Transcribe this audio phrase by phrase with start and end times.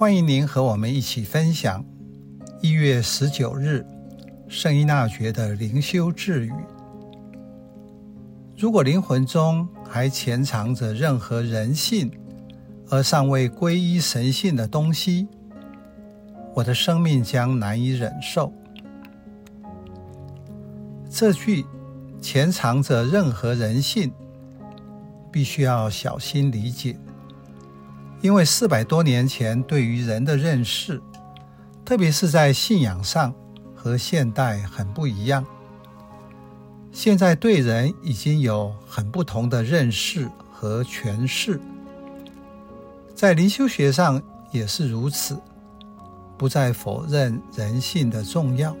[0.00, 1.84] 欢迎您和我们一起分享
[2.62, 3.84] 一月十九日
[4.48, 6.52] 圣依纳爵的灵修智语。
[8.56, 12.10] 如果灵魂中还潜藏着任何人性
[12.88, 15.28] 而尚未皈依神性的东西，
[16.54, 18.50] 我的生命将难以忍受。
[21.10, 21.66] 这句
[22.22, 24.10] “潜藏着任何人性”
[25.30, 26.96] 必须要小心理解，
[28.22, 31.00] 因为四百多年前对于人的认识，
[31.84, 33.34] 特别是在信仰上，
[33.74, 35.44] 和现代很不一样。
[36.92, 41.58] 现在对人已经有很不同的认识和诠释，
[43.14, 45.38] 在灵修学上也是如此，
[46.36, 48.76] 不再否认人性的重要。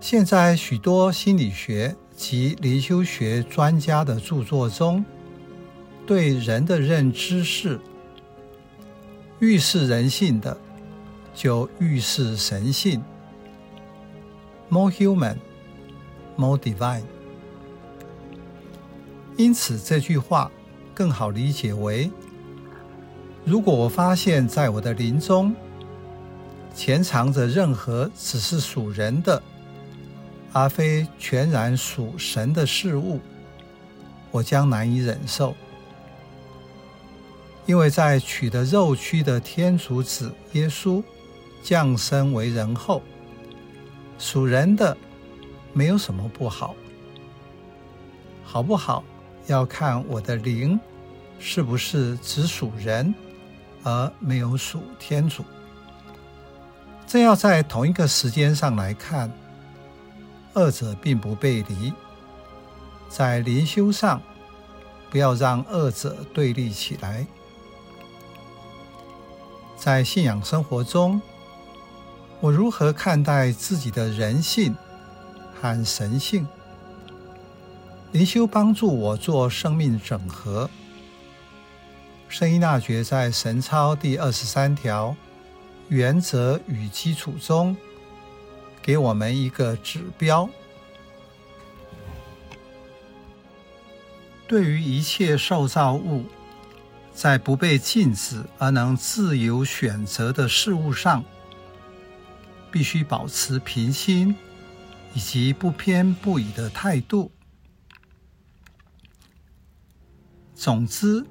[0.00, 5.04] 现在许多心理学及灵修学专家的著作中，
[6.06, 7.80] 对人的认知是：
[9.38, 10.56] 预示人性的，
[11.34, 13.02] 就预示神性。
[14.68, 15.36] More human,
[16.36, 17.04] more divine。
[19.36, 20.50] 因此，这句话
[20.94, 22.10] 更好理解为：
[23.44, 25.54] 如果我发现，在我的灵中
[26.74, 29.42] 潜藏着任何只是属人的，
[30.52, 33.20] 而非全然属神的事物，
[34.30, 35.54] 我将难以忍受，
[37.66, 41.02] 因为在取得肉躯的天主子耶稣
[41.62, 43.02] 降生为人后，
[44.18, 44.96] 属人的
[45.72, 46.74] 没有什么不好，
[48.44, 49.02] 好不好
[49.46, 50.78] 要看我的灵
[51.38, 53.14] 是不是只属人，
[53.82, 55.44] 而没有属天主。
[57.06, 59.30] 这要在同一个时间上来看。
[60.56, 61.92] 二者并不背离，
[63.08, 64.22] 在灵修上，
[65.10, 67.26] 不要让二者对立起来。
[69.84, 71.20] 在信仰生活中，
[72.40, 74.74] 我如何看待自己的人性
[75.60, 76.48] 和神性？
[78.10, 80.70] 灵修帮助我做生命整合。
[82.30, 85.14] 圣依纳爵在神操第二十三条
[85.88, 87.76] 原则与基础中。
[88.80, 90.48] 给我们一个指标：
[94.48, 96.24] 对于一切受造物，
[97.14, 101.24] 在不被禁止而能自由选择的事物上，
[102.72, 104.34] 必须保持平心
[105.14, 107.30] 以及不偏不倚的态度。
[110.54, 111.24] 总之，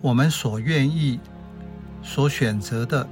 [0.00, 1.18] 我们所愿意、
[2.02, 3.08] 所选择的。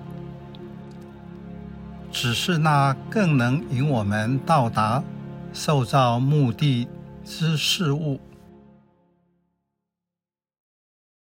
[2.12, 5.02] 只是那更能引我们到达
[5.52, 6.86] 受造目的
[7.24, 8.20] 之事物。